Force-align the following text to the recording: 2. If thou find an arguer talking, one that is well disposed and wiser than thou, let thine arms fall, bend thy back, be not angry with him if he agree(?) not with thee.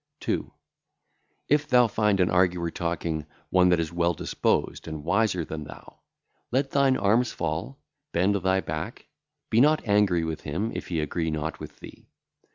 2. 0.21 0.51
If 1.47 1.67
thou 1.67 1.85
find 1.87 2.19
an 2.19 2.31
arguer 2.31 2.71
talking, 2.71 3.27
one 3.51 3.69
that 3.69 3.79
is 3.79 3.93
well 3.93 4.15
disposed 4.15 4.87
and 4.87 5.03
wiser 5.03 5.45
than 5.45 5.63
thou, 5.63 5.99
let 6.49 6.71
thine 6.71 6.97
arms 6.97 7.31
fall, 7.31 7.77
bend 8.11 8.33
thy 8.37 8.61
back, 8.61 9.05
be 9.51 9.61
not 9.61 9.87
angry 9.87 10.23
with 10.23 10.41
him 10.41 10.71
if 10.73 10.87
he 10.87 11.01
agree(?) 11.01 11.29
not 11.29 11.59
with 11.59 11.79
thee. 11.81 12.07